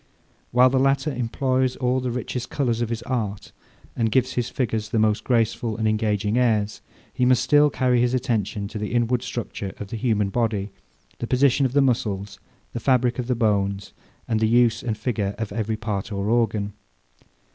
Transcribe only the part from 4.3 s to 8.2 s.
his figures the most graceful and engaging airs; he must still carry his